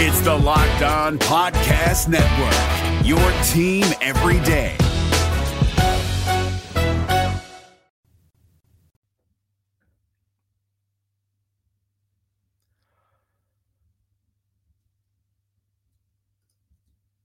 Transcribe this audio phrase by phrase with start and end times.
[0.00, 4.76] It's the Locked On Podcast Network, your team every day.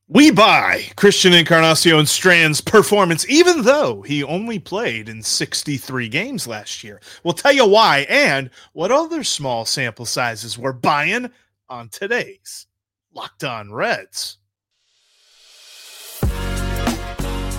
[0.08, 6.84] We buy Christian Encarnacion Strand's performance, even though he only played in 63 games last
[6.84, 7.02] year.
[7.24, 11.30] We'll tell you why and what other small sample sizes we're buying
[11.74, 12.68] on today's
[13.16, 14.38] Locked On Reds.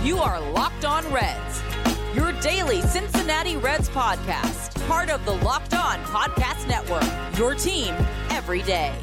[0.04, 1.62] You are Locked On Reds,
[2.14, 7.02] your daily Cincinnati Reds podcast, part of the Locked On Podcast Network,
[7.36, 7.92] your team
[8.30, 8.94] every day.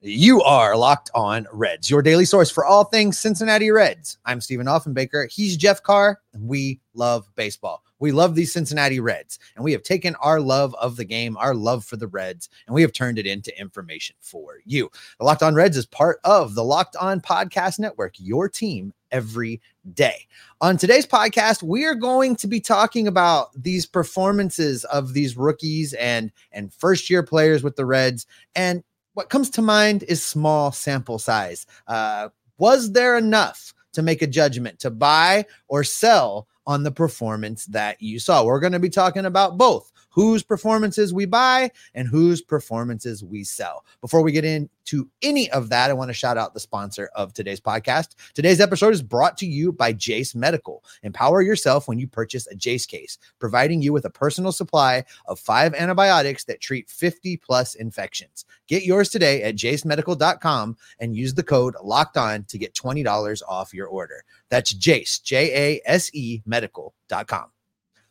[0.00, 4.16] You are locked on Reds, your daily source for all things Cincinnati Reds.
[4.24, 5.30] I'm Stephen Offenbaker.
[5.30, 7.82] He's Jeff Carr, and we love baseball.
[8.00, 11.54] We love these Cincinnati Reds, and we have taken our love of the game, our
[11.54, 14.90] love for the Reds, and we have turned it into information for you.
[15.18, 19.60] The Locked On Reds is part of the Locked On Podcast Network, your team every
[19.92, 20.26] day.
[20.60, 25.92] On today's podcast, we are going to be talking about these performances of these rookies
[25.94, 28.82] and and first year players with the Reds and
[29.14, 31.66] what comes to mind is small sample size.
[31.86, 37.66] Uh, was there enough to make a judgment to buy or sell on the performance
[37.66, 38.44] that you saw?
[38.44, 43.44] We're going to be talking about both whose performances we buy and whose performances we
[43.44, 43.84] sell.
[44.00, 47.32] Before we get into any of that, I want to shout out the sponsor of
[47.32, 48.16] today's podcast.
[48.34, 50.84] Today's episode is brought to you by Jase Medical.
[51.02, 55.38] Empower yourself when you purchase a Jase case, providing you with a personal supply of
[55.38, 58.44] five antibiotics that treat 50 plus infections.
[58.66, 63.72] Get yours today at jasemedical.com and use the code locked on to get $20 off
[63.72, 64.24] your order.
[64.48, 67.46] That's Jase, J A S E medical.com.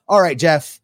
[0.08, 0.80] All right, Jeff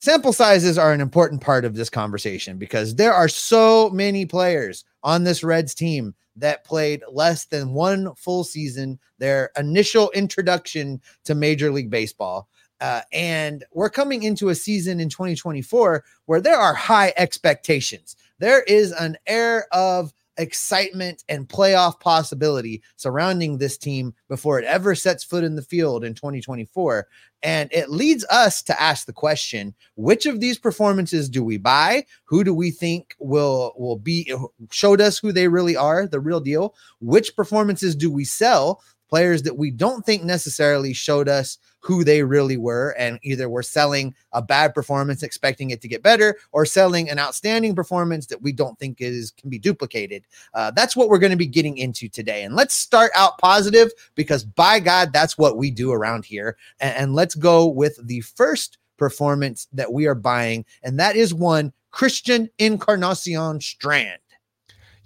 [0.00, 4.84] sample sizes are an important part of this conversation because there are so many players
[5.02, 11.34] on this Reds team that played less than one full season, their initial introduction to
[11.34, 12.48] Major League Baseball.
[12.80, 18.16] Uh, and we're coming into a season in 2024 where there are high expectations.
[18.38, 24.94] There is an air of excitement and playoff possibility surrounding this team before it ever
[24.94, 27.06] sets foot in the field in 2024.
[27.42, 32.06] And it leads us to ask the question, which of these performances do we buy?
[32.24, 34.32] Who do we think will will be
[34.70, 36.74] showed us who they really are, the real deal?
[37.00, 38.82] Which performances do we sell?
[39.08, 43.62] Players that we don't think necessarily showed us who they really were and either we're
[43.62, 48.42] selling a bad performance expecting it to get better or selling an outstanding performance that
[48.42, 50.24] we don't think is can be duplicated.
[50.52, 52.42] Uh, that's what we're going to be getting into today.
[52.42, 56.56] And let's start out positive because by god that's what we do around here.
[56.80, 61.34] And, and let's go with the first performance that we are buying and that is
[61.34, 64.18] one christian encarnacion strand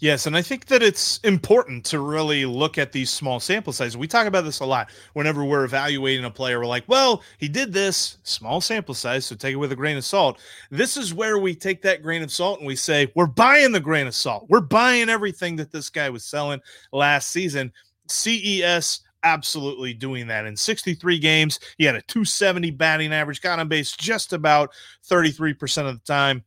[0.00, 3.98] Yes, and I think that it's important to really look at these small sample sizes.
[3.98, 6.58] We talk about this a lot whenever we're evaluating a player.
[6.58, 9.98] We're like, well, he did this, small sample size, so take it with a grain
[9.98, 10.38] of salt.
[10.70, 13.80] This is where we take that grain of salt and we say, we're buying the
[13.80, 14.46] grain of salt.
[14.48, 16.62] We're buying everything that this guy was selling
[16.92, 17.70] last season.
[18.08, 20.46] CES absolutely doing that.
[20.46, 24.70] In 63 games, he had a 270 batting average, got on base just about
[25.10, 26.42] 33% of the time,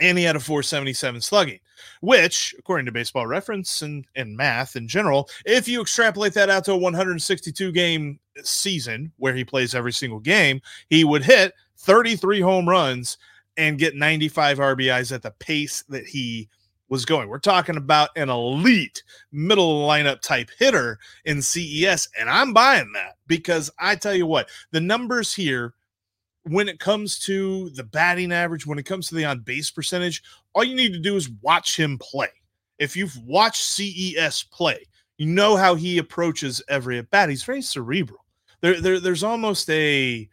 [0.00, 1.60] and he had a 477 slugging
[2.00, 6.64] which, according to baseball reference and, and math in general, if you extrapolate that out
[6.64, 12.40] to a 162 game season where he plays every single game, he would hit 33
[12.40, 13.18] home runs
[13.56, 16.48] and get 95 RBIs at the pace that he
[16.88, 17.28] was going.
[17.28, 19.02] We're talking about an elite
[19.32, 24.48] middle lineup type hitter in CES, and I'm buying that because I tell you what,
[24.70, 25.74] the numbers here
[26.44, 30.22] when it comes to the batting average, when it comes to the on base percentage,
[30.58, 32.30] all you need to do is watch him play.
[32.80, 34.84] If you've watched CES play,
[35.16, 37.28] you know how he approaches every at bat.
[37.28, 38.24] He's very cerebral.
[38.60, 40.28] There, there, there's almost a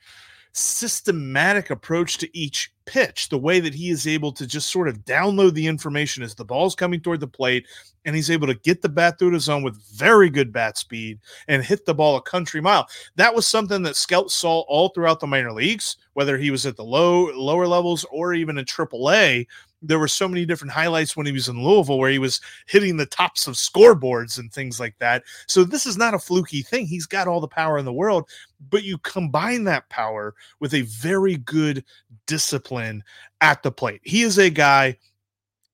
[0.52, 4.97] systematic approach to each pitch, the way that he is able to just sort of
[5.06, 7.67] download the information as the ball's coming toward the plate,
[8.05, 11.20] and he's able to get the bat through the zone with very good bat speed
[11.47, 12.88] and hit the ball a country mile.
[13.16, 16.78] That was something that scouts saw all throughout the minor leagues, whether he was at
[16.78, 19.46] the low lower levels or even in AAA
[19.87, 22.97] there were so many different highlights when he was in Louisville where he was hitting
[22.97, 25.23] the tops of scoreboards and things like that.
[25.47, 26.85] So this is not a fluky thing.
[26.85, 28.29] He's got all the power in the world,
[28.70, 31.84] but you combine that power with a very good
[32.26, 33.03] discipline
[33.41, 34.02] at the plate.
[34.03, 34.97] He is a guy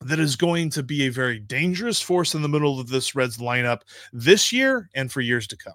[0.02, 3.38] that is going to be a very dangerous force in the middle of this Reds
[3.38, 3.82] lineup
[4.12, 5.74] this year and for years to come.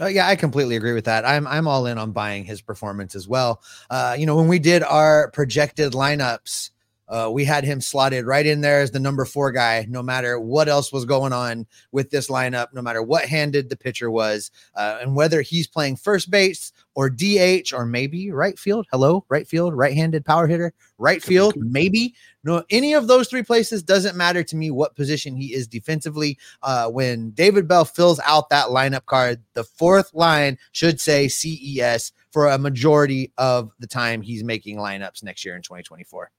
[0.00, 1.26] Uh, yeah, I completely agree with that.
[1.26, 3.60] I'm I'm all in on buying his performance as well.
[3.90, 6.70] Uh, you know, when we did our projected lineups
[7.10, 10.38] Uh, we had him slotted right in there as the number four guy, no matter
[10.38, 14.52] what else was going on with this lineup, no matter what handed the pitcher was,
[14.76, 18.86] uh, and whether he's playing first base or DH or maybe right field.
[18.92, 22.14] Hello, right field, right handed power hitter, right field, maybe.
[22.44, 26.38] No, any of those three places doesn't matter to me what position he is defensively.
[26.62, 32.12] Uh, when David Bell fills out that lineup card, the fourth line should say CES
[32.30, 36.30] for a majority of the time he's making lineups next year in 2024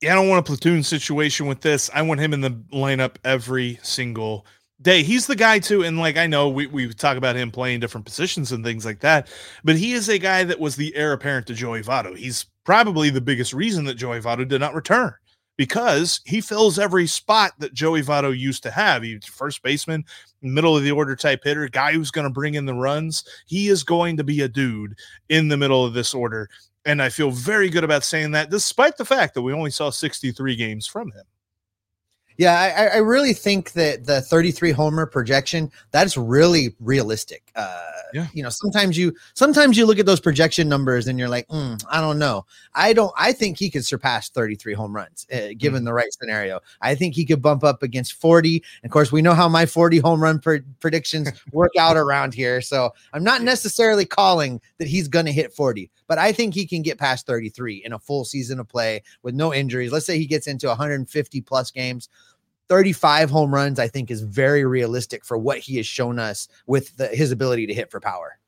[0.00, 1.90] yeah, I don't want a platoon situation with this.
[1.92, 4.46] I want him in the lineup every single
[4.80, 5.02] day.
[5.02, 8.06] He's the guy too, and like I know we, we talk about him playing different
[8.06, 9.28] positions and things like that,
[9.62, 12.16] but he is a guy that was the heir apparent to Joey Votto.
[12.16, 15.12] He's probably the biggest reason that Joey Votto did not return
[15.58, 19.02] because he fills every spot that Joey Votto used to have.
[19.02, 20.06] He's first baseman,
[20.40, 23.24] middle of the order type hitter, guy who's going to bring in the runs.
[23.46, 24.94] He is going to be a dude
[25.28, 26.48] in the middle of this order.
[26.84, 29.90] And I feel very good about saying that, despite the fact that we only saw
[29.90, 31.24] 63 games from him.
[32.40, 37.52] Yeah, I, I, really think that the 33 homer projection that's really realistic.
[37.54, 37.82] Uh,
[38.14, 38.28] yeah.
[38.32, 41.78] You know, sometimes you sometimes you look at those projection numbers and you're like, mm,
[41.90, 42.46] I don't know.
[42.74, 43.12] I don't.
[43.18, 45.84] I think he could surpass 33 home runs uh, given mm.
[45.84, 46.60] the right scenario.
[46.80, 48.64] I think he could bump up against 40.
[48.82, 52.32] And of course, we know how my 40 home run pre- predictions work out around
[52.32, 52.62] here.
[52.62, 56.66] So I'm not necessarily calling that he's going to hit 40, but I think he
[56.66, 59.92] can get past 33 in a full season of play with no injuries.
[59.92, 62.08] Let's say he gets into 150 plus games
[62.70, 66.96] 35 home runs, I think, is very realistic for what he has shown us with
[66.96, 68.38] the, his ability to hit for power.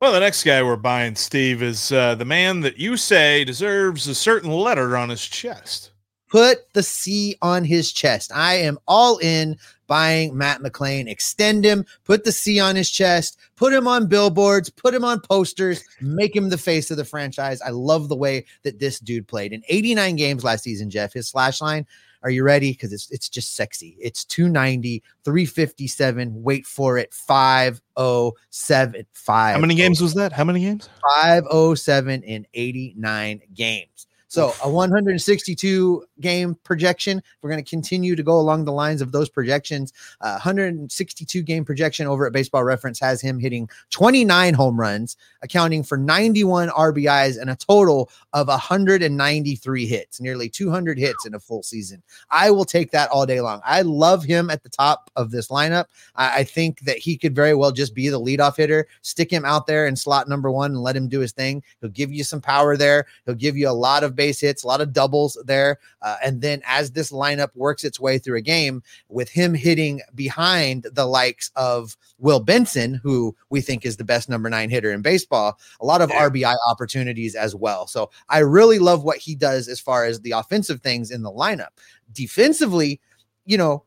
[0.00, 4.08] Well, the next guy we're buying, Steve, is uh, the man that you say deserves
[4.08, 5.90] a certain letter on his chest.
[6.30, 8.32] Put the C on his chest.
[8.34, 11.06] I am all in buying Matt McLain.
[11.06, 15.20] Extend him, put the C on his chest, put him on billboards, put him on
[15.20, 17.60] posters, make him the face of the franchise.
[17.60, 21.12] I love the way that this dude played in 89 games last season, Jeff.
[21.12, 21.86] His slash line
[22.22, 22.72] are you ready?
[22.72, 23.96] Because it's it's just sexy.
[24.00, 26.42] It's 290, 357.
[26.42, 27.12] Wait for it.
[27.14, 29.06] 507.
[29.12, 29.50] Five.
[29.50, 30.32] Oh How many games oh was that?
[30.32, 30.88] How many games?
[31.22, 34.06] 507 in 89 games.
[34.30, 37.20] So a 162 game projection.
[37.42, 39.92] We're going to continue to go along the lines of those projections.
[40.20, 45.82] Uh, 162 game projection over at Baseball Reference has him hitting 29 home runs, accounting
[45.82, 51.64] for 91 RBIs and a total of 193 hits, nearly 200 hits in a full
[51.64, 52.00] season.
[52.30, 53.60] I will take that all day long.
[53.64, 55.86] I love him at the top of this lineup.
[56.14, 58.86] I, I think that he could very well just be the leadoff hitter.
[59.02, 61.64] Stick him out there in slot number one and let him do his thing.
[61.80, 63.06] He'll give you some power there.
[63.26, 65.78] He'll give you a lot of base hits, a lot of doubles there.
[66.02, 70.02] Uh, and then as this lineup works its way through a game, with him hitting
[70.14, 74.92] behind the likes of Will Benson, who we think is the best number nine hitter
[74.92, 76.28] in baseball, a lot of yeah.
[76.28, 77.86] RBI opportunities as well.
[77.86, 81.32] So I really love what he does as far as the offensive things in the
[81.32, 81.70] lineup.
[82.12, 83.00] Defensively,
[83.46, 83.84] you know,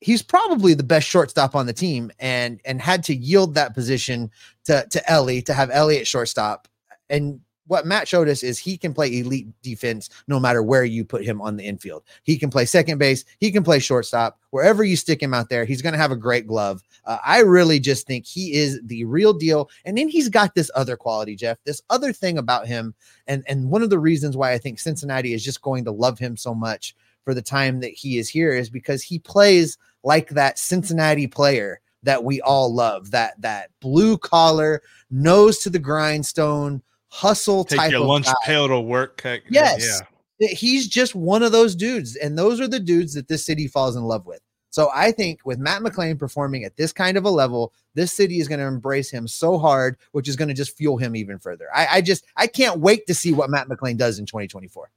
[0.00, 4.30] he's probably the best shortstop on the team and and had to yield that position
[4.66, 6.68] to to Elly to have Elly at shortstop
[7.10, 11.04] and what Matt showed us is he can play elite defense no matter where you
[11.04, 12.04] put him on the infield.
[12.22, 15.64] He can play second base, he can play shortstop, wherever you stick him out there,
[15.64, 16.82] he's going to have a great glove.
[17.04, 19.68] Uh, I really just think he is the real deal.
[19.84, 22.94] And then he's got this other quality, Jeff, this other thing about him.
[23.26, 26.18] And, and one of the reasons why I think Cincinnati is just going to love
[26.18, 30.30] him so much for the time that he is here is because he plays like
[30.30, 36.80] that Cincinnati player that we all love that that blue collar nose to the grindstone
[37.08, 38.34] hustle Take type your of lunch guy.
[38.44, 39.22] pail to work.
[39.48, 40.02] Yes.
[40.38, 40.48] Yeah.
[40.48, 42.16] He's just one of those dudes.
[42.16, 44.40] And those are the dudes that this city falls in love with.
[44.70, 48.40] So I think with Matt McLain performing at this kind of a level, this city
[48.40, 51.38] is going to embrace him so hard, which is going to just fuel him even
[51.38, 51.68] further.
[51.74, 54.90] I, I just I can't wait to see what Matt McLain does in 2024.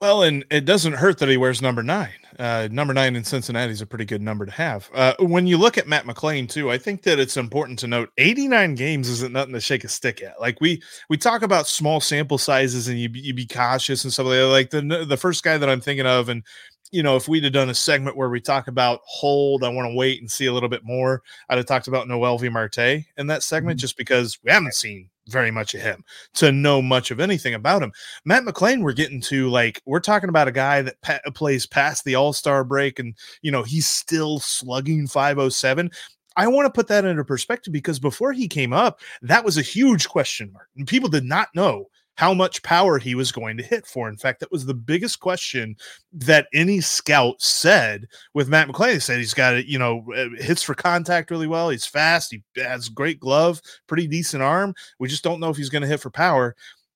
[0.00, 2.14] Well, and it doesn't hurt that he wears number nine.
[2.38, 4.88] Uh, number nine in Cincinnati is a pretty good number to have.
[4.94, 8.10] Uh, when you look at Matt McLain too, I think that it's important to note
[8.16, 10.40] 89 games isn't nothing to shake a stick at.
[10.40, 14.24] Like we we talk about small sample sizes and you you be cautious and stuff
[14.24, 14.46] like that.
[14.46, 16.42] Like the the first guy that I'm thinking of, and
[16.90, 19.90] you know, if we'd have done a segment where we talk about hold, I want
[19.90, 23.26] to wait and see a little bit more, I'd have talked about Noelvi Marte in
[23.26, 23.82] that segment mm-hmm.
[23.82, 27.82] just because we haven't seen very much of him to know much of anything about
[27.82, 27.92] him.
[28.24, 32.04] Matt McLain, we're getting to like we're talking about a guy that pa- plays past
[32.04, 35.90] the All Star break, and you know he's still slugging 507.
[36.36, 39.62] I want to put that into perspective because before he came up, that was a
[39.62, 41.86] huge question mark, and people did not know
[42.16, 44.08] how much power he was going to hit for.
[44.08, 45.76] In fact, that was the biggest question
[46.12, 48.92] that any scout said with Matt McLain.
[48.92, 51.70] They said he's got it, you know, uh, hits for contact really well.
[51.70, 52.30] He's fast.
[52.30, 54.74] He has great glove, pretty decent arm.
[54.98, 56.54] We just don't know if he's going to hit for power.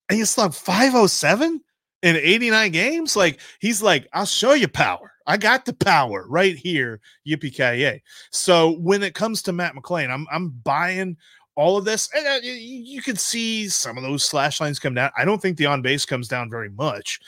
[0.09, 1.61] And he slugged 507
[2.03, 3.17] in 89 games.
[3.17, 5.13] Like he's like, I'll show you power.
[5.27, 7.01] I got the power right here.
[7.27, 11.17] Yippee ki So when it comes to Matt McLain, I'm I'm buying
[11.57, 12.09] all of this.
[12.17, 15.11] And uh, you, you can see some of those slash lines come down.
[15.17, 17.21] I don't think the on base comes down very much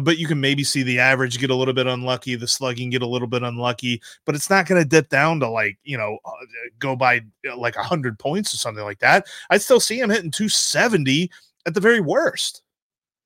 [0.00, 3.02] but you can maybe see the average get a little bit unlucky, the slugging get
[3.02, 6.18] a little bit unlucky, but it's not going to dip down to like, you know,
[6.24, 6.30] uh,
[6.78, 9.26] go by uh, like 100 points or something like that.
[9.50, 11.30] I still see him hitting 270
[11.66, 12.62] at the very worst.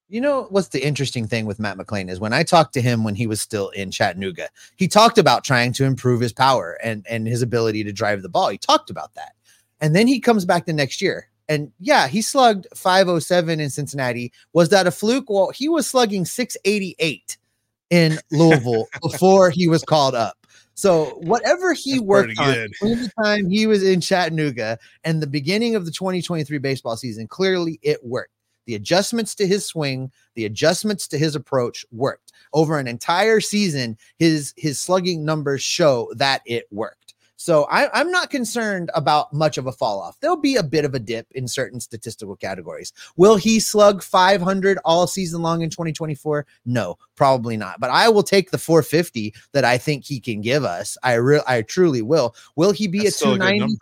[0.09, 3.03] You know what's the interesting thing with Matt McLain is when I talked to him
[3.03, 7.05] when he was still in Chattanooga, he talked about trying to improve his power and
[7.11, 8.49] and his ability to drive the ball.
[8.49, 9.33] He talked about that.
[9.81, 14.33] And then he comes back the next year and yeah, he slugged 507 in Cincinnati.
[14.53, 15.29] Was that a fluke?
[15.29, 17.37] Well, he was slugging 688
[17.91, 20.37] in Louisville before he was called up.
[20.75, 25.27] So whatever he That's worked on in the time he was in Chattanooga and the
[25.27, 28.33] beginning of the 2023 baseball season, clearly it worked.
[28.67, 32.33] The adjustments to his swing, the adjustments to his approach worked.
[32.53, 37.06] Over an entire season, his his slugging numbers show that it worked.
[37.47, 40.19] So I, am not concerned about much of a fall off.
[40.19, 42.93] There'll be a bit of a dip in certain statistical categories.
[43.17, 46.45] Will he slug 500 all season long in 2024?
[46.65, 47.79] No, probably not.
[47.79, 50.99] But I will take the 450 that I think he can give us.
[51.05, 52.35] I real, I truly will.
[52.57, 53.77] Will he be That's a 290,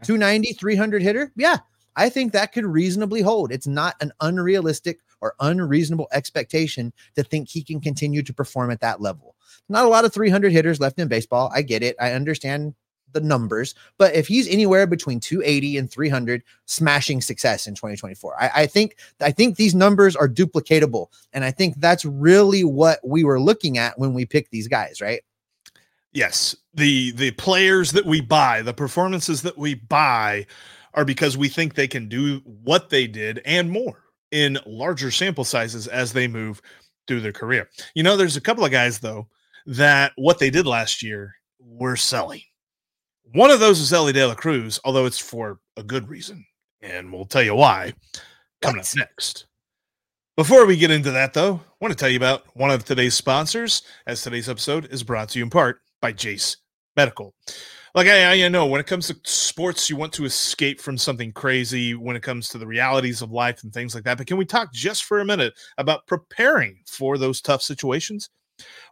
[0.00, 1.30] a 290, 300 hitter?
[1.36, 1.58] Yeah,
[1.94, 3.52] I think that could reasonably hold.
[3.52, 8.80] It's not an unrealistic or unreasonable expectation to think he can continue to perform at
[8.80, 9.34] that level.
[9.68, 11.50] Not a lot of 300 hitters left in baseball.
[11.54, 11.96] I get it.
[12.00, 12.74] I understand
[13.12, 18.36] the numbers, but if he's anywhere between 280 and 300, smashing success in 2024.
[18.38, 23.00] I, I, think I think these numbers are duplicatable, and I think that's really what
[23.02, 25.22] we were looking at when we picked these guys, right?
[26.12, 30.46] Yes, the the players that we buy, the performances that we buy,
[30.94, 35.44] are because we think they can do what they did and more in larger sample
[35.44, 36.60] sizes as they move
[37.06, 37.68] through their career.
[37.94, 39.28] You know, there's a couple of guys though
[39.66, 42.42] that what they did last year were selling.
[43.34, 46.46] One of those is Elly De La Cruz, although it's for a good reason,
[46.80, 47.92] and we'll tell you why
[48.62, 48.90] coming what?
[48.90, 49.46] up next.
[50.36, 53.14] Before we get into that, though, I want to tell you about one of today's
[53.14, 56.56] sponsors, as today's episode is brought to you in part by Jase
[56.96, 57.34] Medical.
[57.98, 61.32] Like I, I know when it comes to sports, you want to escape from something
[61.32, 64.18] crazy when it comes to the realities of life and things like that.
[64.18, 68.30] But can we talk just for a minute about preparing for those tough situations?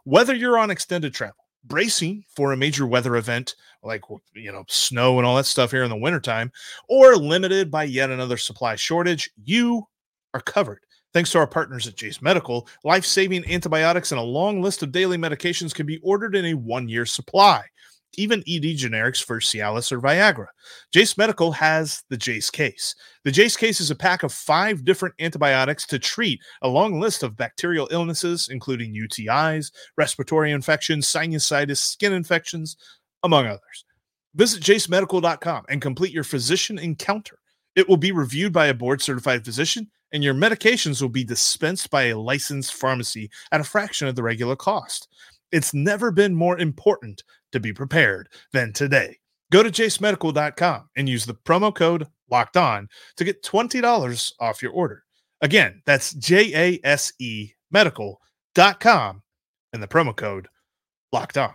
[0.03, 4.03] Whether you're on extended travel, bracing for a major weather event like
[4.35, 6.51] you know snow and all that stuff here in the wintertime
[6.89, 9.83] or limited by yet another supply shortage you
[10.33, 10.81] are covered
[11.13, 15.17] thanks to our partners at jase medical life-saving antibiotics and a long list of daily
[15.17, 17.63] medications can be ordered in a one-year supply
[18.15, 20.47] even ED generics for Cialis or Viagra.
[20.91, 22.95] Jase Medical has the Jase case.
[23.23, 27.23] The Jase case is a pack of five different antibiotics to treat a long list
[27.23, 32.77] of bacterial illnesses, including UTIs, respiratory infections, sinusitis, skin infections,
[33.23, 33.85] among others.
[34.35, 37.39] Visit jasemedical.com and complete your physician encounter.
[37.75, 41.89] It will be reviewed by a board certified physician, and your medications will be dispensed
[41.89, 45.07] by a licensed pharmacy at a fraction of the regular cost.
[45.51, 49.17] It's never been more important to be prepared than today.
[49.51, 54.71] Go to jasemedical.com and use the promo code locked on to get $20 off your
[54.71, 55.03] order.
[55.41, 59.21] Again, that's J A S E medical.com
[59.73, 60.47] and the promo code
[61.11, 61.53] locked on.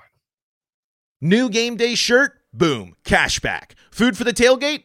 [1.21, 2.33] New game day shirt?
[2.53, 3.73] Boom, cashback.
[3.91, 4.85] Food for the tailgate?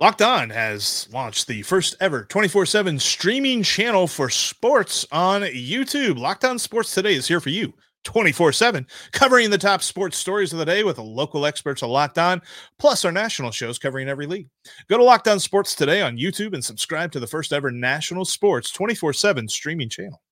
[0.00, 6.18] Locked On has launched the first ever 24 7 streaming channel for sports on YouTube.
[6.18, 10.54] Locked On Sports Today is here for you 24 7, covering the top sports stories
[10.54, 12.40] of the day with the local experts of Locked On,
[12.78, 14.48] plus our national shows covering every league.
[14.88, 18.24] Go to Locked On Sports Today on YouTube and subscribe to the first ever national
[18.24, 20.22] sports 24 7 streaming channel.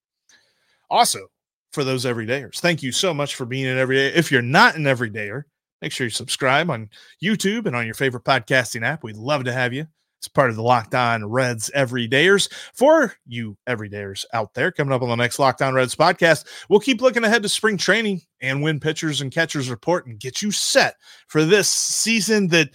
[0.88, 1.26] Also,
[1.72, 4.14] for those everydayers, thank you so much for being an everyday.
[4.14, 5.42] If you're not an everydayer,
[5.82, 6.90] Make sure you subscribe on
[7.22, 9.02] YouTube and on your favorite podcasting app.
[9.04, 9.86] We'd love to have you.
[10.18, 12.52] It's part of the Locked On Reds Everydayers.
[12.74, 16.80] For you everydayers out there, coming up on the next Locked On Reds podcast, we'll
[16.80, 20.50] keep looking ahead to spring training and win pitchers and catchers report and get you
[20.50, 20.96] set
[21.28, 22.70] for this season that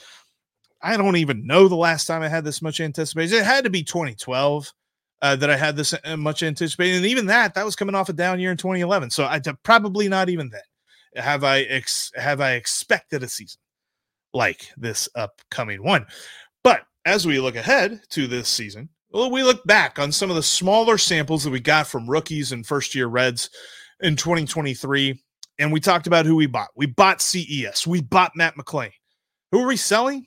[0.82, 3.38] I don't even know the last time I had this much anticipation.
[3.38, 4.72] It had to be 2012.
[5.22, 6.98] uh, that I had this uh, much anticipated.
[6.98, 9.10] And even that, that was coming off a down year in 2011.
[9.10, 10.62] So I probably not even then
[11.16, 13.60] have I ex- have I expected a season
[14.34, 16.06] like this upcoming one.
[16.64, 20.36] But as we look ahead to this season, well, we look back on some of
[20.36, 23.50] the smaller samples that we got from rookies and first year Reds
[24.02, 25.22] in 2023.
[25.60, 26.70] And we talked about who we bought.
[26.76, 27.86] We bought CES.
[27.86, 28.92] We bought Matt McLain.
[29.52, 30.26] Who are we selling?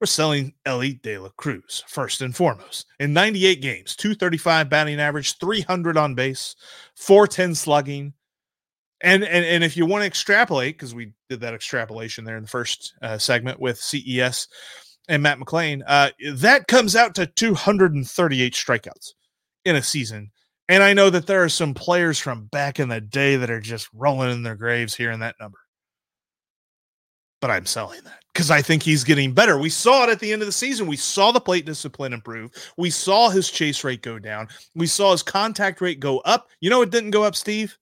[0.00, 2.86] We're selling Elly De La Cruz first and foremost.
[3.00, 6.54] In 98 games, 235 batting average, 300 on base,
[6.96, 8.12] 410 slugging.
[9.02, 12.42] And, and, and if you want to extrapolate, because we did that extrapolation there in
[12.42, 14.48] the first uh, segment with CES,
[15.08, 19.12] and Matt McLain, uh, that comes out to 238 strikeouts
[19.64, 20.30] in a season.
[20.68, 23.60] And I know that there are some players from back in the day that are
[23.60, 25.58] just rolling in their graves here in that number.
[27.40, 29.58] But I'm selling that because I think he's getting better.
[29.58, 30.86] We saw it at the end of the season.
[30.86, 32.52] We saw the plate discipline improve.
[32.76, 34.46] We saw his chase rate go down.
[34.76, 36.48] We saw his contact rate go up.
[36.60, 37.76] You know, it didn't go up, Steve.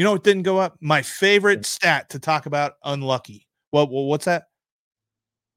[0.00, 0.78] You know, it didn't go up.
[0.80, 3.46] My favorite stat to talk about unlucky.
[3.70, 4.44] Well, well what's that?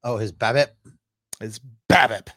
[0.04, 0.68] Oh, his BABIP.
[1.40, 2.28] His BABIP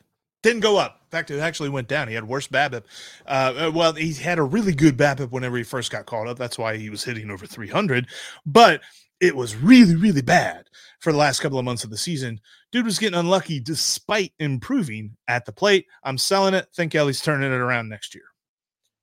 [0.44, 1.00] didn't go up.
[1.02, 2.06] In fact, it actually went down.
[2.06, 2.84] He had worse BABIP.
[3.26, 6.38] Uh, uh, well, he had a really good BABIP whenever he first got called up.
[6.38, 8.06] That's why he was hitting over 300.
[8.46, 8.82] But
[9.18, 10.66] it was really, really bad
[11.00, 12.40] for the last couple of months of the season.
[12.70, 15.86] Dude was getting unlucky despite improving at the plate.
[16.04, 16.68] I'm selling it.
[16.72, 18.26] Think Elly's turning it around next year.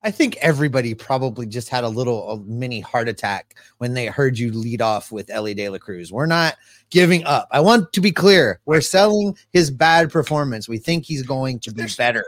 [0.03, 4.37] I think everybody probably just had a little a mini heart attack when they heard
[4.37, 6.11] you lead off with Elly De La Cruz.
[6.11, 6.57] We're not
[6.89, 7.47] giving up.
[7.51, 8.59] I want to be clear.
[8.65, 10.67] We're selling his bad performance.
[10.67, 12.25] We think he's going to be better.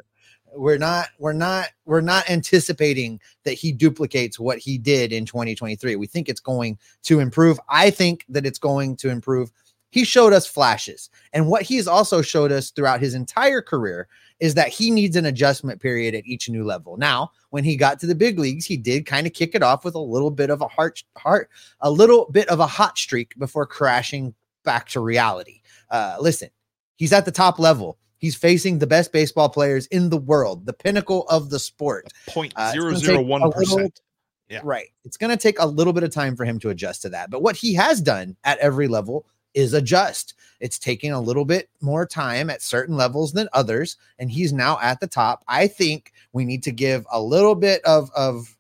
[0.53, 5.98] We're not we're not we're not anticipating that he duplicates what he did in 2023.
[5.98, 7.60] We think it's going to improve.
[7.67, 9.51] I think that it's going to improve
[9.96, 11.10] he showed us flashes.
[11.32, 14.10] And what he's also showed us throughout his entire career
[14.45, 16.97] is that he needs an adjustment period at each new level.
[16.97, 19.83] Now, when he got to the big leagues, he did kind of kick it off
[19.83, 21.49] with a little bit of a heart heart
[21.81, 25.61] a little bit of a hot streak before crashing back to reality.
[25.89, 26.49] Uh, listen,
[26.95, 27.98] he's at the top level.
[28.20, 32.13] He's facing the best baseball players in the world, the pinnacle of the sport.
[32.55, 34.00] Uh, zero zero one percent.
[34.48, 34.61] Yeah.
[34.63, 34.87] Right.
[35.03, 37.31] It's going to take a little bit of time for him to adjust to that.
[37.31, 40.35] But what he has done at every level is adjust.
[40.59, 44.79] It's taking a little bit more time at certain levels than others, and he's now
[44.81, 45.44] at the top.
[45.48, 48.55] I think we need to give a little bit of of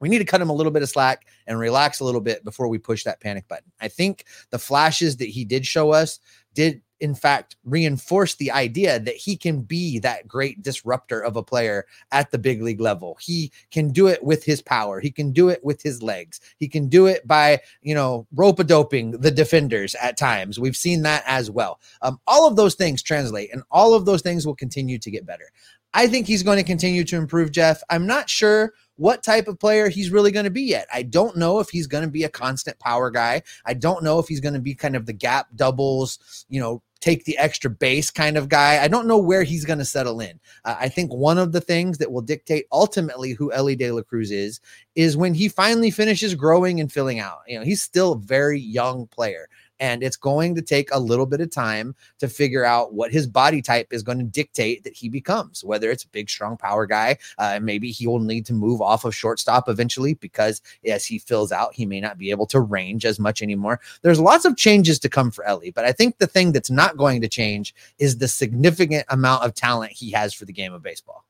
[0.00, 2.44] we need to cut him a little bit of slack and relax a little bit
[2.44, 3.70] before we push that panic button.
[3.80, 6.18] I think the flashes that he did show us
[6.54, 11.42] did in fact reinforce the idea that he can be that great disruptor of a
[11.42, 13.18] player at the big league level.
[13.20, 15.00] He can do it with his power.
[15.00, 16.40] He can do it with his legs.
[16.58, 20.60] He can do it by, you know, rope a doping the defenders at times.
[20.60, 21.80] We've seen that as well.
[22.02, 25.26] Um, all of those things translate and all of those things will continue to get
[25.26, 25.50] better.
[25.94, 27.82] I think he's going to continue to improve, Jeff.
[27.90, 30.86] I'm not sure what type of player he's really going to be yet.
[30.92, 33.42] I don't know if he's going to be a constant power guy.
[33.66, 36.82] I don't know if he's going to be kind of the gap doubles, you know,
[37.02, 38.82] take the extra base kind of guy.
[38.82, 40.40] I don't know where he's going to settle in.
[40.64, 44.02] Uh, I think one of the things that will dictate ultimately who Elly De La
[44.02, 44.60] Cruz is
[44.94, 47.40] is when he finally finishes growing and filling out.
[47.46, 49.48] You know, he's still a very young player
[49.82, 53.26] and it's going to take a little bit of time to figure out what his
[53.26, 56.86] body type is going to dictate that he becomes, whether it's a big, strong power
[56.86, 57.18] guy.
[57.36, 61.50] Uh, maybe he will need to move off of shortstop eventually because as he fills
[61.50, 63.80] out, he may not be able to range as much anymore.
[64.02, 66.96] There's lots of changes to come for Elly, but I think the thing that's not
[66.96, 70.84] going to change is the significant amount of talent he has for the game of
[70.84, 71.24] baseball.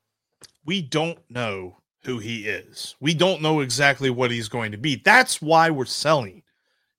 [0.63, 2.95] We don't know who he is.
[2.99, 5.01] We don't know exactly what he's going to be.
[5.03, 6.43] That's why we're selling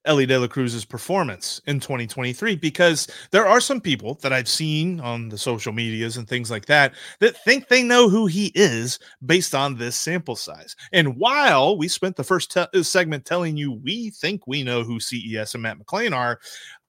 [0.05, 5.01] Elly De La Cruz's performance in 2023 because there are some people that I've seen
[5.01, 8.99] on the social medias and things like that that think they know who he is
[9.27, 10.77] based on this sample size.
[10.93, 14.83] And while we spent the first te- uh, segment telling you we think we know
[14.83, 16.39] who CES and Matt McLain are,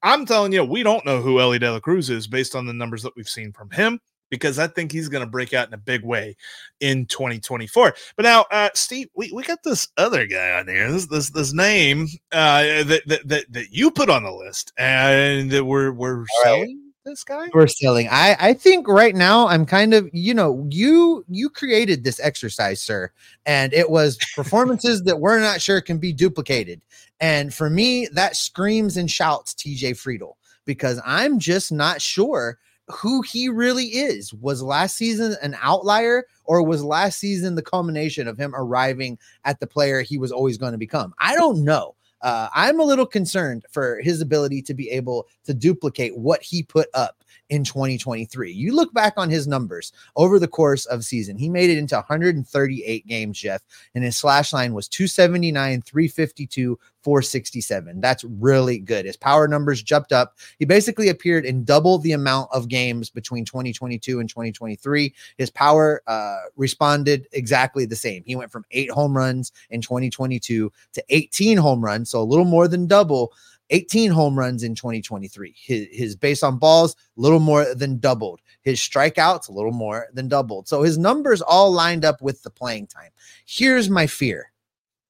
[0.04, 2.74] I'm telling you we don't know who Elly De La Cruz is based on the
[2.74, 4.00] numbers that we've seen from him
[4.36, 6.36] because I think he's going to break out in a big way
[6.80, 7.96] in 2024.
[8.16, 11.54] But now, uh, Steve, we, we got this other guy on here, this this this
[11.54, 16.22] name uh, that, that that that you put on the list, and that we're we're
[16.22, 16.62] All selling.
[16.62, 16.82] Right.
[17.06, 18.08] This guy we're selling.
[18.10, 22.82] I I think right now I'm kind of you know you you created this exercise,
[22.82, 23.12] sir,
[23.46, 26.82] and it was performances that we're not sure can be duplicated.
[27.20, 30.34] And for me, that screams and shouts TJ Friedl
[30.66, 32.58] because I'm just not sure
[32.90, 34.34] who he really is.
[34.34, 39.60] Was last season an outlier or was last season the culmination of him arriving at
[39.60, 41.14] the player he was always going to become?
[41.20, 41.96] I don't know.
[42.22, 46.64] uh, I'm a little concerned for his ability to be able to duplicate what he
[46.64, 48.52] put up in 2023.
[48.52, 51.38] You look back on his numbers over the course of season.
[51.38, 53.62] He made it into 138 games, Jeff,
[53.94, 58.02] and his slash line was 279, 352, 467.
[58.02, 59.06] That's really good.
[59.06, 60.40] His power numbers jumped up.
[60.58, 65.14] He basically appeared in double the amount of games between 2022 and 2023.
[65.38, 68.24] His power uh, responded exactly the same.
[68.26, 72.44] He went from eight home runs in 2022 to 18 home runs, so a little
[72.44, 73.32] more than double
[73.70, 75.54] 18 home runs in 2023.
[75.56, 78.42] His, his base on balls, a little more than doubled.
[78.64, 80.68] His strikeouts, a little more than doubled.
[80.68, 83.12] So his numbers all lined up with the playing time.
[83.46, 84.52] Here's my fear.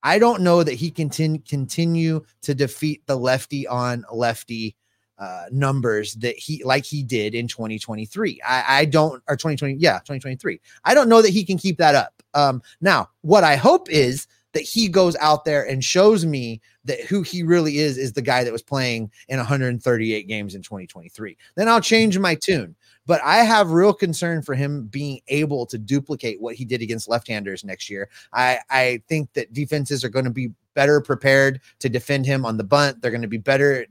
[0.06, 4.76] I don't know that he can continue to defeat the lefty on lefty
[5.18, 8.40] uh, numbers that he like he did in 2023.
[8.46, 10.62] I, I don't or 2020, yeah, 2023.
[10.84, 12.22] I don't know that he can keep that up.
[12.36, 17.02] Um, now, what I hope is that he goes out there and shows me that
[17.02, 21.38] who he really is is the guy that was playing in 138 games in 2023.
[21.56, 22.74] Then I'll change my tune.
[23.06, 27.10] But I have real concern for him being able to duplicate what he did against
[27.10, 28.10] left-handers next year.
[28.32, 32.56] I I think that defenses are going to be better prepared to defend him on
[32.56, 33.02] the bunt.
[33.02, 33.86] They're going to be better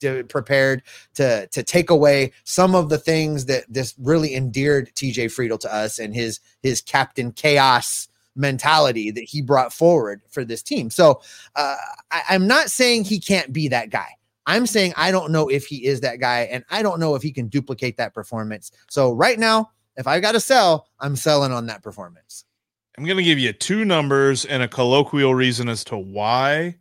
[0.00, 0.82] to, prepared
[1.14, 5.72] to to take away some of the things that this really endeared TJ Friedl to
[5.72, 10.90] us and his his captain chaos mentality that he brought forward for this team.
[10.90, 11.20] So
[11.56, 11.76] uh,
[12.10, 14.08] I, I'm not saying he can't be that guy.
[14.46, 17.22] I'm saying I don't know if he is that guy, and I don't know if
[17.22, 18.72] he can duplicate that performance.
[18.88, 22.44] So right now, if I got to sell, I'm selling on that performance.
[22.96, 26.76] I'm going to give you two numbers and a colloquial reason as to why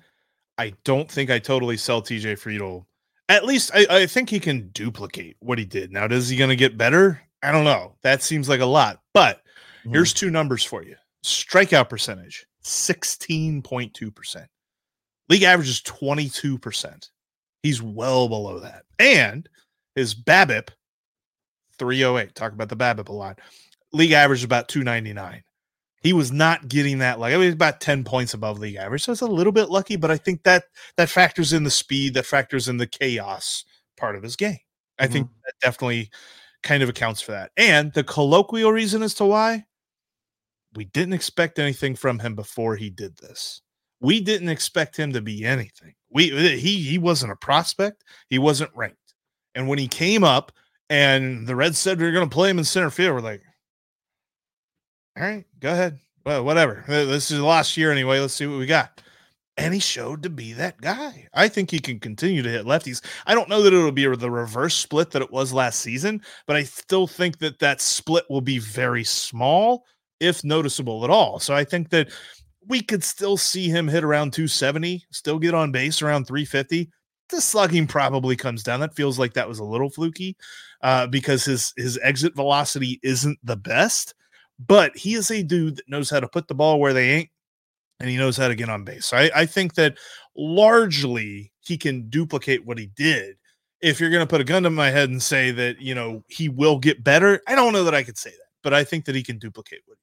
[0.57, 2.85] I don't think I totally sell TJ Friedl.
[3.29, 5.91] At least I, I think he can duplicate what he did.
[5.91, 7.21] Now, is he going to get better?
[7.43, 7.95] I don't know.
[8.01, 9.37] That seems like a lot, but
[9.81, 9.91] mm-hmm.
[9.91, 10.95] here's two numbers for you
[11.27, 14.45] strikeout percentage 16.2%.
[15.29, 17.09] League average is 22%.
[17.63, 18.83] He's well below that.
[18.99, 19.47] And
[19.95, 20.69] his BABIP
[21.77, 22.35] 308.
[22.35, 23.39] Talk about the BABIP a lot.
[23.93, 25.43] League average is about 299.
[26.01, 29.03] He was not getting that like I mean about 10 points above league average.
[29.03, 32.13] So it's a little bit lucky, but I think that that factors in the speed,
[32.13, 33.65] that factors in the chaos
[33.97, 34.59] part of his game.
[34.99, 35.13] I mm-hmm.
[35.13, 36.09] think that definitely
[36.63, 37.51] kind of accounts for that.
[37.57, 39.65] And the colloquial reason as to why
[40.75, 43.61] we didn't expect anything from him before he did this.
[43.99, 45.93] We didn't expect him to be anything.
[46.09, 48.03] We uh, he he wasn't a prospect.
[48.29, 48.97] He wasn't ranked.
[49.55, 50.51] And when he came up
[50.89, 53.41] and the Reds said we are going to play him in center field, we're like,
[55.17, 55.97] all right, go ahead.
[56.25, 56.83] Well, whatever.
[56.87, 58.19] Uh, this is the last year anyway.
[58.19, 59.01] Let's see what we got.
[59.57, 61.27] And he showed to be that guy.
[61.33, 63.03] I think he can continue to hit lefties.
[63.25, 66.55] I don't know that it'll be the reverse split that it was last season, but
[66.55, 69.85] I still think that that split will be very small
[70.19, 71.39] if noticeable at all.
[71.39, 72.09] So I think that
[72.67, 76.89] we could still see him hit around 270, still get on base around 350.
[77.29, 78.79] The slugging probably comes down.
[78.79, 80.37] That feels like that was a little fluky
[80.81, 84.13] uh, because his his exit velocity isn't the best,
[84.65, 87.29] but he is a dude that knows how to put the ball where they ain't,
[87.99, 89.07] and he knows how to get on base.
[89.07, 89.97] So I, I think that
[90.35, 93.35] largely he can duplicate what he did.
[93.81, 96.23] If you're going to put a gun to my head and say that you know
[96.27, 99.05] he will get better, I don't know that I could say that, but I think
[99.05, 99.97] that he can duplicate what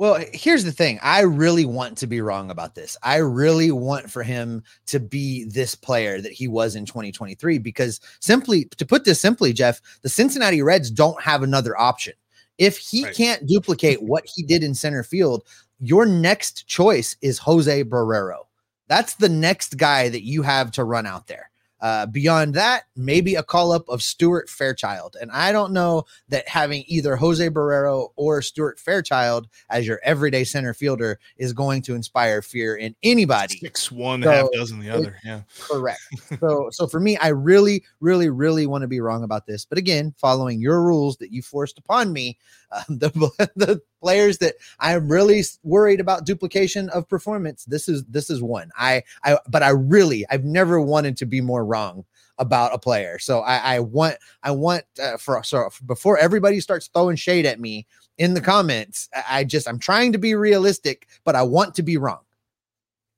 [0.00, 0.98] well, here's the thing.
[1.02, 2.96] I really want to be wrong about this.
[3.02, 8.00] I really want for him to be this player that he was in 2023 because
[8.18, 12.14] simply to put this simply, Jeff, the Cincinnati Reds don't have another option.
[12.56, 13.14] If he right.
[13.14, 15.44] can't duplicate what he did in center field,
[15.80, 18.46] your next choice is Jose Barrero.
[18.88, 21.49] That's the next guy that you have to run out there.
[21.80, 25.16] Uh, beyond that, maybe a call up of Stuart Fairchild.
[25.20, 30.44] And I don't know that having either Jose Barrero or Stuart Fairchild as your everyday
[30.44, 33.58] center fielder is going to inspire fear in anybody.
[33.58, 35.16] Six one, so half dozen the other.
[35.24, 35.42] Yeah.
[35.58, 36.00] Correct.
[36.40, 39.64] so so for me, I really, really, really want to be wrong about this.
[39.64, 42.38] But again, following your rules that you forced upon me,
[42.72, 43.10] uh, the,
[43.56, 47.64] the players that I'm really worried about duplication of performance.
[47.64, 48.70] This is this is one.
[48.76, 52.04] I I but I really I've never wanted to be more wrong
[52.38, 53.18] about a player.
[53.18, 57.60] So I, I want I want uh, for so before everybody starts throwing shade at
[57.60, 57.86] me
[58.18, 61.96] in the comments, I just I'm trying to be realistic, but I want to be
[61.96, 62.20] wrong.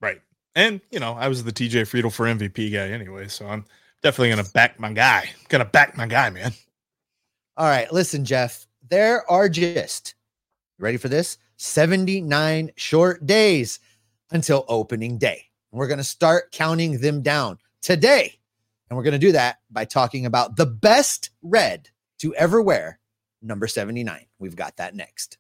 [0.01, 0.21] Right.
[0.55, 3.65] And you know, I was the TJ Friedl for MVP guy anyway, so I'm
[4.03, 5.31] definitely gonna back my guy.
[5.49, 6.53] Gonna back my guy, man.
[7.57, 8.67] All right, listen, Jeff.
[8.89, 10.15] There are just
[10.83, 13.79] ready for this 79 short days
[14.33, 15.47] until opening day.
[15.71, 18.39] We're going to start counting them down today.
[18.91, 22.99] And we're going to do that by talking about the best red to ever wear,
[23.41, 24.27] number 79.
[24.39, 25.39] We've got that next.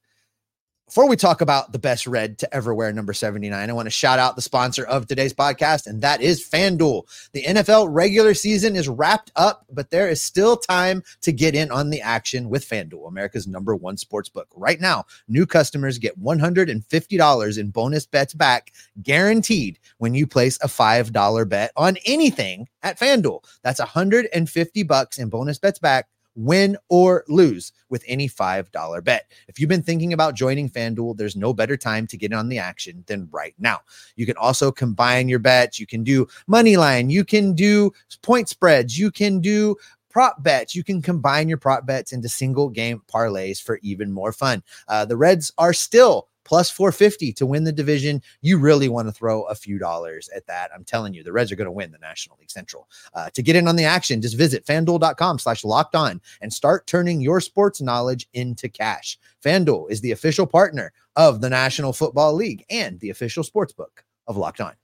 [0.92, 3.90] Before we talk about the best red to ever wear number 79, I want to
[3.90, 7.04] shout out the sponsor of today's podcast, and that is FanDuel.
[7.32, 11.70] The NFL regular season is wrapped up, but there is still time to get in
[11.70, 14.48] on the action with FanDuel, America's number one sports book.
[14.54, 20.66] Right now, new customers get $150 in bonus bets back guaranteed when you place a
[20.66, 23.42] $5 bet on anything at FanDuel.
[23.62, 29.30] That's 150 bucks in bonus bets back win or lose with any $5 bet.
[29.48, 32.58] If you've been thinking about joining FanDuel, there's no better time to get on the
[32.58, 33.80] action than right now.
[34.16, 35.78] You can also combine your bets.
[35.78, 37.92] You can do money line, you can do
[38.22, 39.76] point spreads, you can do
[40.12, 40.76] prop bets.
[40.76, 44.62] You can combine your prop bets into single game parlays for even more fun.
[44.86, 48.22] Uh, the Reds are still plus 450 to win the division.
[48.40, 50.70] You really want to throw a few dollars at that.
[50.74, 52.88] I'm telling you, the Reds are going to win the National League Central.
[53.14, 56.86] Uh, to get in on the action, just visit fanduel.com slash locked on and start
[56.86, 59.18] turning your sports knowledge into cash.
[59.44, 64.04] FanDuel is the official partner of the National Football League and the official sports book
[64.26, 64.74] of Locked On.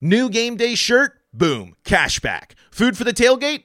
[0.00, 1.20] New game day shirt?
[1.32, 1.74] Boom.
[1.84, 2.52] Cashback.
[2.70, 3.64] Food for the tailgate?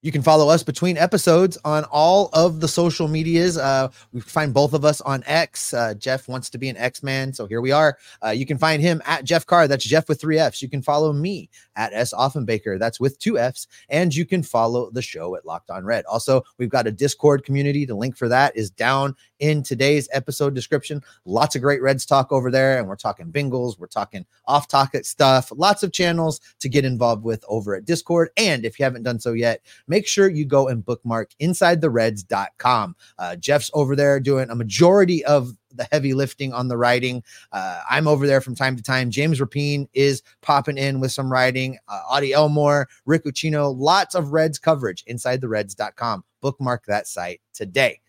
[0.00, 3.58] You can follow us between episodes on all of the social medias.
[3.58, 5.74] Uh, we find both of us on X.
[5.74, 7.98] Uh, Jeff wants to be an X man, so here we are.
[8.24, 9.66] Uh, you can find him at Jeff Carr.
[9.66, 10.62] That's Jeff with three F's.
[10.62, 12.78] You can follow me at S Offenbaker.
[12.78, 13.66] That's with two F's.
[13.88, 16.04] And you can follow the show at Locked On Red.
[16.04, 17.84] Also, we've got a Discord community.
[17.84, 21.02] The link for that is down in today's episode description.
[21.24, 23.78] Lots of great Reds talk over there, and we're talking Bengals.
[23.78, 25.52] We're talking off topic stuff.
[25.54, 28.30] Lots of channels to get involved with over at Discord.
[28.36, 32.96] And if you haven't done so yet, make sure you go and bookmark insidethereds.com.
[33.18, 37.22] Uh, Jeff's over there doing a majority of the heavy lifting on the writing.
[37.52, 39.10] Uh, I'm over there from time to time.
[39.10, 41.78] James Rapine is popping in with some writing.
[41.88, 45.04] Uh, Audie Elmore, Rick Ucchino, lots of Reds coverage.
[45.04, 46.24] InsideTheReds.com.
[46.40, 48.00] Bookmark that site today.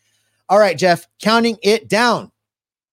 [0.50, 2.32] All right, Jeff, counting it down.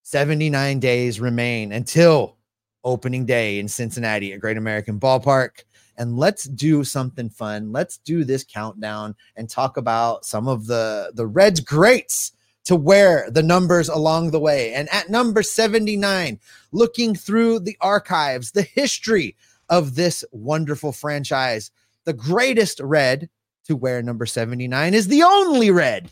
[0.03, 2.37] 79 days remain until
[2.85, 5.65] opening day in Cincinnati at Great American Ballpark
[5.97, 7.73] and let's do something fun.
[7.73, 12.33] Let's do this countdown and talk about some of the the Reds greats
[12.65, 14.75] to wear the numbers along the way.
[14.75, 16.39] And at number 79,
[16.73, 19.37] looking through the archives, the history
[19.69, 21.71] of this wonderful franchise,
[22.05, 23.31] the greatest red
[23.65, 26.11] to wear number 79 is the only red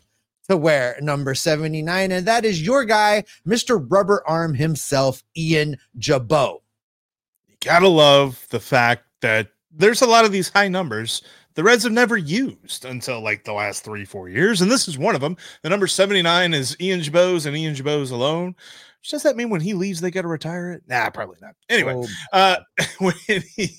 [0.49, 3.85] to wear number 79 and that is your guy, Mr.
[3.89, 6.61] Rubber Arm himself, Ian Gibaut.
[7.49, 11.23] You gotta love the fact that there's a lot of these high numbers
[11.55, 14.61] the Reds have never used until like the last three, four years.
[14.61, 15.37] And this is one of them.
[15.63, 18.57] The number 79 is Ian Gibaut's and Ian Gibaut's alone.
[19.09, 20.83] Does that mean when he leaves, they got to retire it?
[20.89, 21.55] Nah, probably not.
[21.69, 22.09] Anyway, oh.
[22.33, 22.57] uh,
[22.99, 23.15] when
[23.55, 23.77] he,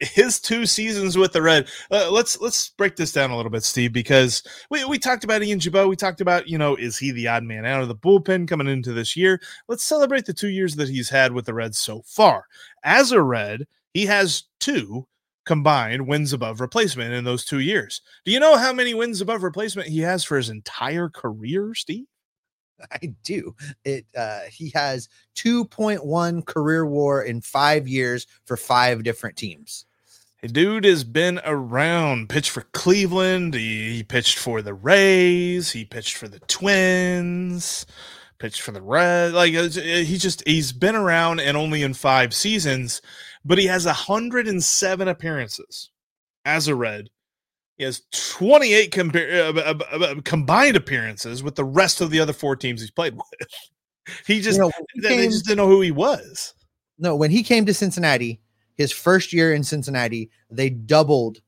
[0.00, 1.68] his two seasons with the Red.
[1.90, 5.42] Uh, let's let's break this down a little bit, Steve, because we, we talked about
[5.42, 5.88] Ian Gibaut.
[5.88, 8.68] We talked about you know is he the odd man out of the bullpen coming
[8.68, 9.40] into this year?
[9.68, 12.46] Let's celebrate the two years that he's had with the Reds so far.
[12.82, 15.06] As a Red, he has two
[15.44, 18.00] combined wins above replacement in those two years.
[18.24, 22.06] Do you know how many wins above replacement he has for his entire career, Steve?
[22.92, 23.54] I do.
[23.84, 29.86] It uh he has 2.1 career war in 5 years for 5 different teams.
[30.38, 35.84] Hey, dude has been around, pitched for Cleveland, he, he pitched for the Rays, he
[35.84, 37.86] pitched for the Twins,
[38.38, 39.32] pitched for the Red.
[39.32, 43.00] Like uh, he just he's been around and only in 5 seasons
[43.44, 45.90] but he has 107 appearances
[46.44, 47.10] as a Red.
[47.76, 52.32] He has 28 compa- uh, uh, uh, combined appearances with the rest of the other
[52.32, 53.48] four teams he's played with.
[54.26, 56.54] He just, you know, he they, came, they just didn't know who he was.
[56.98, 58.40] No, when he came to Cincinnati,
[58.76, 61.40] his first year in Cincinnati, they doubled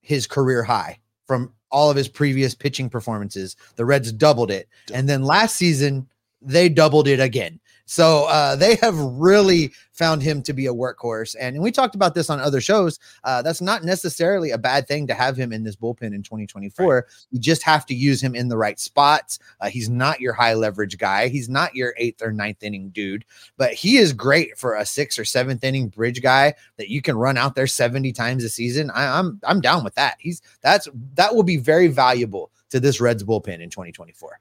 [0.00, 3.56] his career high from all of his previous pitching performances.
[3.76, 4.68] The Reds doubled it.
[4.92, 6.08] And then last season,
[6.42, 7.60] they doubled it again.
[7.90, 11.34] So uh, they have really found him to be a workhorse.
[11.40, 13.00] And, and we talked about this on other shows.
[13.24, 16.94] Uh, that's not necessarily a bad thing to have him in this bullpen in 2024.
[16.94, 17.04] Right.
[17.32, 19.40] You just have to use him in the right spots.
[19.60, 21.26] Uh, he's not your high leverage guy.
[21.26, 23.24] He's not your eighth or ninth inning dude,
[23.56, 27.16] but he is great for a sixth or seventh inning bridge guy that you can
[27.16, 28.92] run out there 70 times a season.
[28.92, 30.14] I, I'm I'm down with that.
[30.20, 34.38] He's that's that will be very valuable to this Reds bullpen in 2024.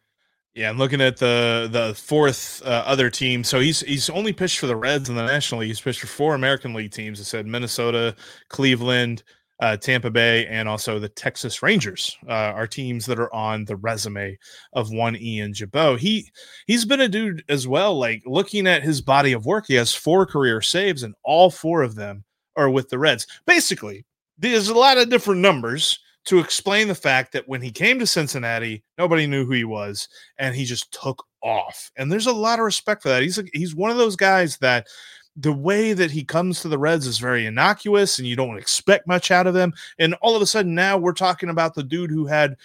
[0.55, 3.43] Yeah, I'm looking at the the fourth uh, other team.
[3.43, 5.69] So he's he's only pitched for the Reds in the National League.
[5.69, 7.19] He's pitched for four American League teams.
[7.19, 8.15] It said Minnesota,
[8.49, 9.23] Cleveland,
[9.59, 13.75] uh, Tampa Bay, and also the Texas Rangers uh, are teams that are on the
[13.75, 14.37] resume
[14.73, 15.99] of one Ian Gibaut.
[15.99, 16.29] He
[16.65, 17.97] he's been a dude as well.
[17.97, 21.83] Like looking at his body of work, he has four career saves, and all four
[21.83, 22.23] of them
[22.55, 23.27] are with the Reds.
[23.45, 24.03] Basically,
[24.37, 28.07] there's a lot of different numbers to explain the fact that when he came to
[28.07, 31.91] Cincinnati, nobody knew who he was, and he just took off.
[31.97, 33.23] And there's a lot of respect for that.
[33.23, 34.87] He's a, he's one of those guys that
[35.35, 39.07] the way that he comes to the Reds is very innocuous, and you don't expect
[39.07, 39.73] much out of him.
[39.97, 42.57] And all of a sudden, now we're talking about the dude who had,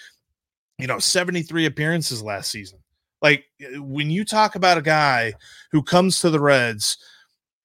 [0.77, 2.79] you know, 73 appearances last season.
[3.21, 5.33] Like eh, when you talk about a guy
[5.71, 6.97] who comes to the Reds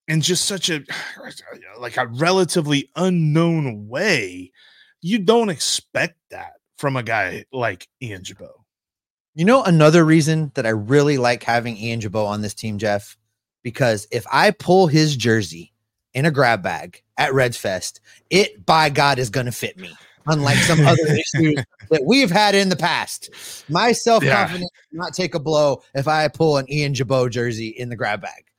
[0.07, 0.83] in just such a
[1.79, 4.53] like a relatively unknown way
[5.03, 8.51] you don't expect that from a guy like Ian Gibaut.
[9.35, 13.17] You know, another reason that I really like having Ian Gibaut on this team, Jeff,
[13.63, 15.73] because if I pull his jersey
[16.15, 19.95] in a grab bag at Reds Fest, it by God is going to fit me.
[20.27, 20.99] Unlike some other
[21.35, 23.31] issues that we've had in the past,
[23.69, 24.99] my self confidence yeah.
[24.99, 28.50] not take a blow if I pull an Ian Gibaut jersey in the grab bag.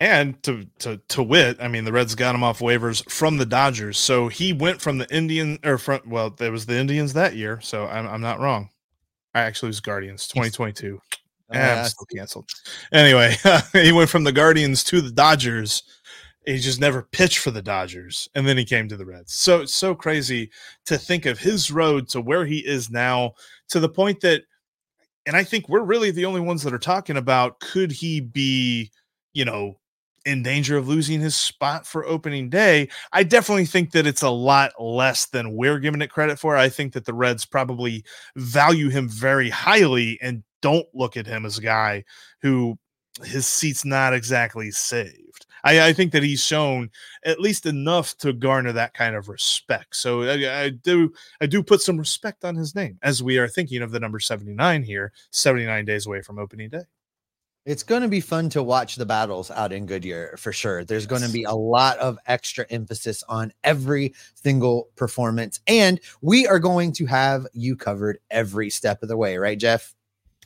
[0.00, 3.46] And to to to wit, I mean, the Reds got him off waivers from the
[3.46, 7.34] Dodgers, so he went from the Indian or from well, there was the Indians that
[7.34, 8.70] year, so I'm I'm not wrong.
[9.34, 11.00] I actually was Guardians 2022.
[11.52, 12.48] Uh, I'm still canceled.
[12.92, 13.34] Anyway,
[13.72, 15.82] he went from the Guardians to the Dodgers.
[16.46, 19.34] He just never pitched for the Dodgers, and then he came to the Reds.
[19.34, 20.50] So it's so crazy
[20.86, 23.32] to think of his road to where he is now,
[23.70, 24.42] to the point that,
[25.26, 28.90] and I think we're really the only ones that are talking about could he be,
[29.32, 29.78] you know,
[30.28, 32.88] in danger of losing his spot for opening day.
[33.12, 36.54] I definitely think that it's a lot less than we're giving it credit for.
[36.54, 38.04] I think that the Reds probably
[38.36, 42.04] value him very highly and don't look at him as a guy
[42.42, 42.78] who
[43.24, 45.46] his seat's not exactly saved.
[45.64, 46.90] I, I think that he's shown
[47.24, 49.96] at least enough to garner that kind of respect.
[49.96, 53.48] So I, I do I do put some respect on his name as we are
[53.48, 56.84] thinking of the number 79 here, 79 days away from opening day.
[57.64, 60.84] It's going to be fun to watch the battles out in Goodyear for sure.
[60.84, 65.60] There's going to be a lot of extra emphasis on every single performance.
[65.66, 69.94] And we are going to have you covered every step of the way, right, Jeff?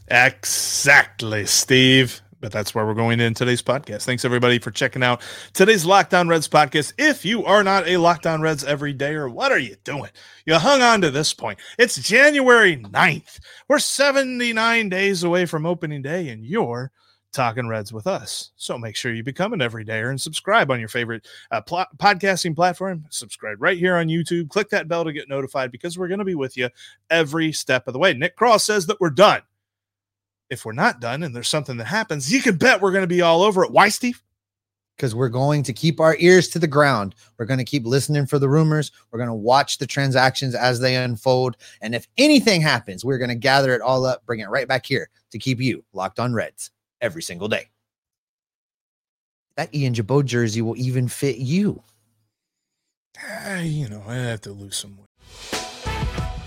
[0.09, 2.21] Exactly, Steve.
[2.41, 4.05] But that's where we're going in today's podcast.
[4.05, 5.23] Thanks everybody for checking out
[5.53, 6.93] today's Locked On Reds podcast.
[6.99, 10.11] If you are not a Locked On Reds every day, or what are you doing?
[10.45, 11.61] You hung on to this point.
[11.79, 13.39] It's January 9th.
[13.69, 16.91] We're 79 days away from opening day, and you're
[17.33, 18.51] talking Reds with us.
[18.57, 22.55] So make sure you become an everydayer and subscribe on your favorite uh, pl- podcasting
[22.55, 23.05] platform.
[23.11, 24.49] Subscribe right here on YouTube.
[24.51, 26.69] Click that bell to get notified because we're going to be with you
[27.11, 28.13] every step of the way.
[28.13, 29.43] Nick Krall says that we're done.
[30.51, 33.09] If we're not done and there's something that happens, you can bet we're going to
[33.09, 33.73] be all over it.
[33.73, 34.23] Why, Steve?
[34.97, 37.15] Because we're going to keep our ears to the ground.
[37.39, 38.93] We're going to keep listening for the rumors.
[39.11, 41.57] We're going to watch the transactions as they unfold.
[41.81, 44.85] And if anything happens, we're going to gather it all up, bring it right back
[44.85, 46.71] here to keep you locked on Reds
[47.03, 47.69] every single day.
[49.57, 51.83] That Ian Gibaut jersey will even fit you.
[53.47, 55.07] Uh, you know, I have to lose some weight.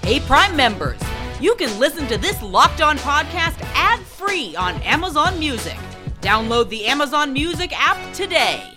[0.04, 1.00] Hey, Prime members,
[1.40, 5.78] you can listen to this locked on podcast ad free on Amazon Music.
[6.22, 8.72] Download the Amazon Music app today.